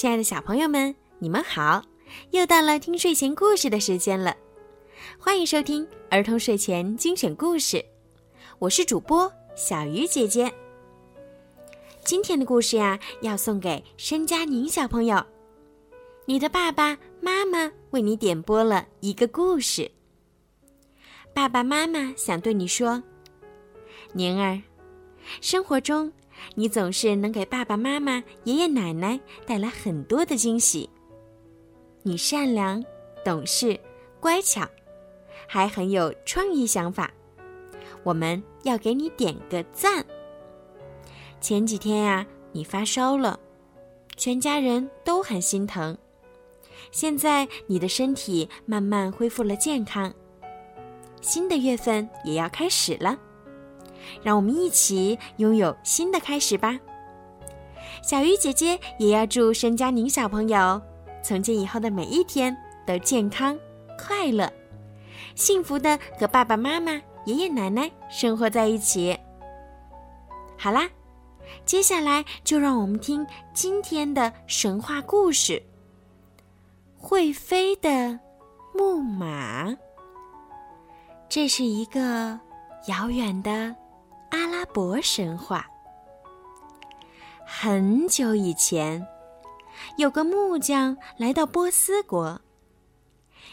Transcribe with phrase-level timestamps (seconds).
[0.00, 1.82] 亲爱的小朋友们，你们好！
[2.30, 4.34] 又到了听睡前故事的时间了，
[5.18, 7.84] 欢迎收听儿童睡前精选故事。
[8.58, 10.50] 我是主播小鱼姐姐。
[12.02, 15.22] 今天的故事呀，要送给申佳宁小朋友。
[16.24, 19.90] 你的爸爸妈妈为你点播了一个故事。
[21.34, 23.02] 爸爸妈妈想对你说
[24.14, 24.62] ：“宁儿，
[25.42, 26.10] 生活中。”
[26.54, 30.88] 你总是能给爸爸妈妈、爷爷奶奶带来很多的惊喜。
[32.02, 32.82] 你善良、
[33.24, 33.78] 懂事、
[34.20, 34.66] 乖巧，
[35.46, 37.10] 还很有创意想法，
[38.02, 40.04] 我们要给你点个赞。
[41.40, 43.38] 前几天呀，你发烧了，
[44.16, 45.96] 全家人都很心疼。
[46.90, 50.12] 现在你的身体慢慢恢复了健康，
[51.20, 53.18] 新的月份也要开始了。
[54.22, 56.78] 让我们一起拥有新的开始吧。
[58.02, 60.80] 小鱼姐姐也要祝申佳宁小朋友
[61.22, 62.56] 从今以后的每一天
[62.86, 63.58] 都健康、
[63.98, 64.50] 快乐、
[65.34, 66.92] 幸福的和爸爸妈妈、
[67.26, 69.18] 爷爷奶奶生活在一起。
[70.56, 70.88] 好啦，
[71.66, 75.62] 接下来就让我们听今天的神话故事——
[76.96, 78.18] 会飞的
[78.74, 79.74] 木马。
[81.28, 82.38] 这是一个
[82.86, 83.76] 遥远的。
[84.30, 85.66] 阿拉伯神话。
[87.44, 89.06] 很久以前，
[89.96, 92.40] 有个木匠来到波斯国，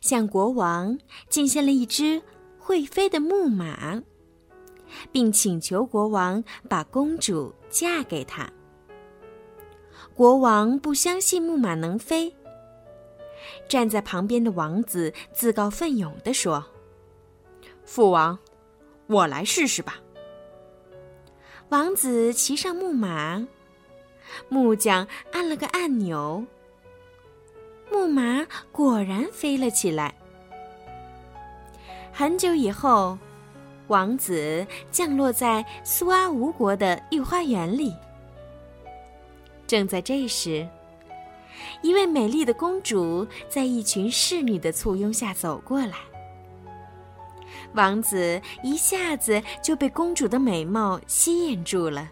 [0.00, 2.20] 向国王进献了一只
[2.58, 4.02] 会飞的木马，
[5.12, 8.50] 并请求国王把公主嫁给他。
[10.14, 12.34] 国王不相信木马能飞，
[13.68, 16.64] 站在旁边的王子自告奋勇地说
[17.84, 18.38] ：“父王，
[19.06, 20.00] 我来试试吧。”
[21.74, 23.44] 王子骑上木马，
[24.48, 26.44] 木匠按了个按钮，
[27.90, 30.14] 木马果然飞了起来。
[32.12, 33.18] 很久以后，
[33.88, 37.92] 王子降落在苏阿吴国的御花园里。
[39.66, 40.64] 正在这时，
[41.82, 45.96] 一位美丽的公主在一群侍女的簇拥下走过来。
[47.74, 52.08] 王子一下子就被公主的美貌吸引住了，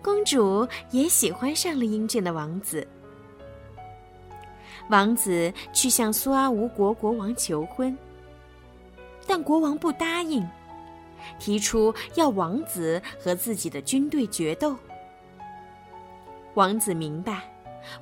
[0.00, 2.86] 公主也喜欢上了英俊的王子。
[4.88, 7.96] 王子去向苏阿吴国国王求婚，
[9.26, 10.48] 但国王不答应，
[11.38, 14.76] 提出要王子和自己的军队决斗。
[16.54, 17.42] 王子明白，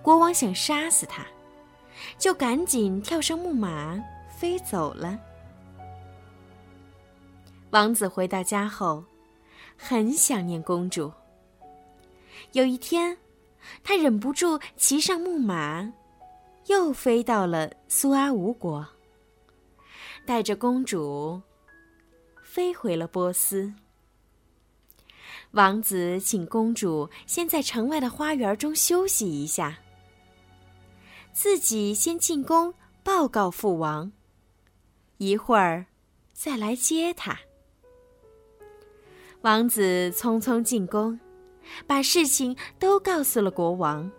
[0.03, 1.25] 国王想杀死他，
[2.19, 3.99] 就赶紧跳上木马
[4.29, 5.19] 飞走了。
[7.71, 9.05] 王子回到家后，
[9.77, 11.13] 很想念公主。
[12.53, 13.17] 有一天，
[13.85, 15.93] 他忍不住骑上木马，
[16.67, 18.85] 又飞到了苏阿吴国，
[20.27, 21.41] 带着公主
[22.43, 23.73] 飞回了波斯。
[25.53, 29.79] 王子请公主先在城外的花园中休息一下，
[31.33, 34.11] 自己先进宫报告父王，
[35.19, 35.87] 一会儿
[36.33, 37.39] 再来接她。
[39.43, 41.19] 王子匆匆进宫，
[41.87, 44.11] 把事情都告诉了国王。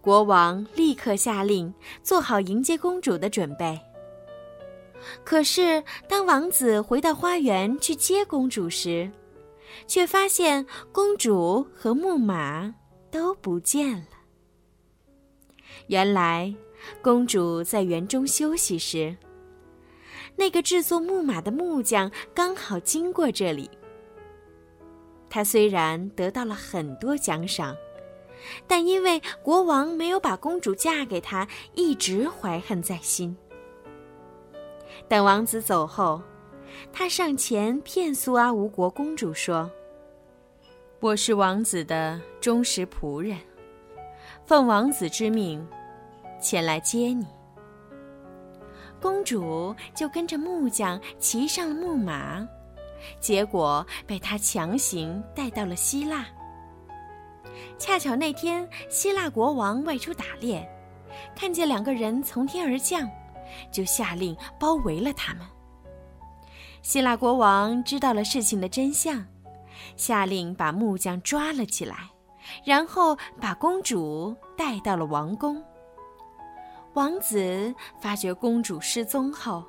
[0.00, 1.72] 国王立刻下令
[2.02, 3.78] 做好迎接公主的准备。
[5.22, 9.10] 可是，当王子回到花园去接公主时，
[9.86, 12.74] 却发现公主和木马
[13.10, 14.06] 都不见了。
[15.88, 16.52] 原来，
[17.02, 19.14] 公主在园中休息时。
[20.36, 23.70] 那个制作木马的木匠刚好经过这里。
[25.28, 27.76] 他虽然得到了很多奖赏，
[28.66, 33.36] 但因为国王没有把公主嫁给他，一直怀恨在心。
[35.08, 36.22] 等王子走后，
[36.92, 39.70] 他上前骗苏阿吴国公主说
[41.00, 43.38] ：“我是王子的忠实仆人，
[44.44, 45.66] 奉王子之命，
[46.40, 47.26] 前来接你。”
[49.00, 52.46] 公主就跟着木匠骑上了木马，
[53.20, 56.26] 结果被他强行带到了希腊。
[57.78, 60.66] 恰巧那天希腊国王外出打猎，
[61.34, 63.08] 看见两个人从天而降，
[63.70, 65.46] 就下令包围了他们。
[66.82, 69.24] 希腊国王知道了事情的真相，
[69.96, 71.96] 下令把木匠抓了起来，
[72.64, 75.62] 然后把公主带到了王宫。
[76.96, 79.62] 王子发觉公主失踪后，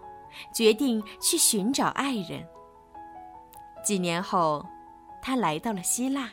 [0.56, 2.42] 决定去寻找爱人。
[3.84, 4.66] 几年后，
[5.22, 6.32] 他来到了希腊，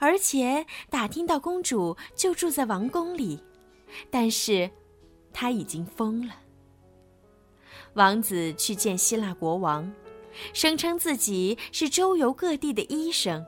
[0.00, 3.40] 而且打听到公主就住在王宫里，
[4.10, 4.68] 但是
[5.32, 6.34] 他已经疯了。
[7.94, 9.88] 王子去见希腊国王，
[10.52, 13.46] 声称自己是周游各地的医生。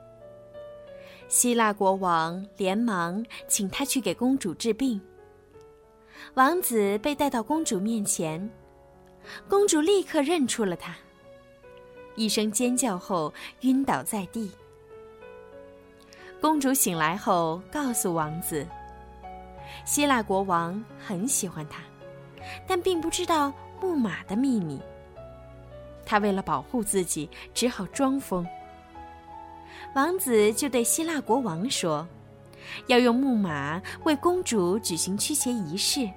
[1.26, 5.00] 希腊国王连忙请他去给公主治病。
[6.34, 8.48] 王子被带到公主面前，
[9.48, 10.94] 公主立刻认出了他，
[12.14, 13.32] 一声尖叫后
[13.62, 14.50] 晕倒在地。
[16.40, 18.66] 公主醒来后告诉王子，
[19.84, 21.82] 希腊国王很喜欢她，
[22.66, 24.80] 但并不知道木马的秘密。
[26.06, 28.46] 他为了保护自己，只好装疯。
[29.94, 32.06] 王子就对希腊国王说
[32.86, 36.08] ：“要用木马为公主举行驱邪仪式。”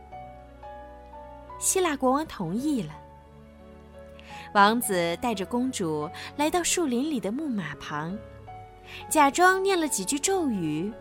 [1.59, 2.93] 希腊国王同意了。
[4.53, 8.17] 王子带着公主来到树林里的木马旁，
[9.09, 10.91] 假装念了几句咒语，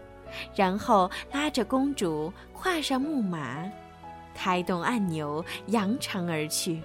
[0.55, 3.71] 然后拉着公主跨上木马，
[4.35, 6.81] 开动按钮，扬长而去。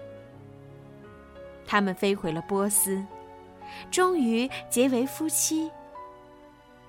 [1.65, 3.01] 他们飞回了波斯，
[3.89, 5.71] 终于结为夫妻。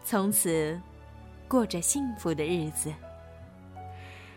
[0.03, 0.81] 从此，
[1.49, 2.93] 过着幸福的日子。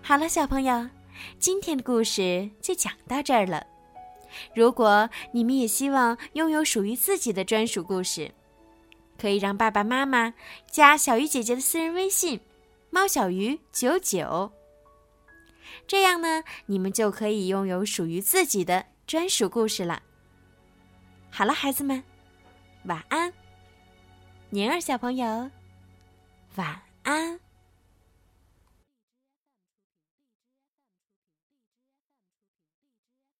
[0.01, 0.89] 好了，小朋友，
[1.37, 3.67] 今天的故事就讲到这儿了。
[4.55, 8.31] 如果你们也希望拥有属于自己的专属故事，
[9.19, 10.33] 可以让爸爸妈妈
[10.71, 12.39] 加小鱼姐姐的私人微信
[12.89, 14.51] “猫小鱼九九”。
[15.85, 20.01] 这样呢，你们就可以拥有属于自己的专属故事了。
[21.29, 22.01] 好了，孩子们，
[22.85, 23.31] 晚安。
[24.49, 25.51] 宁儿小朋友。
[26.55, 27.40] 晚安。